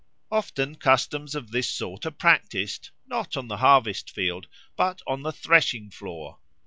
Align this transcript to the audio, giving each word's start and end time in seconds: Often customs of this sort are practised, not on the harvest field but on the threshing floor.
Often 0.31 0.77
customs 0.77 1.35
of 1.35 1.51
this 1.51 1.69
sort 1.69 2.07
are 2.07 2.11
practised, 2.11 2.89
not 3.05 3.37
on 3.37 3.49
the 3.49 3.57
harvest 3.57 4.09
field 4.09 4.47
but 4.75 4.99
on 5.05 5.21
the 5.21 5.31
threshing 5.31 5.91
floor. 5.91 6.39